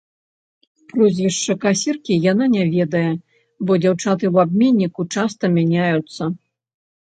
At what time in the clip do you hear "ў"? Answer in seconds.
4.33-4.49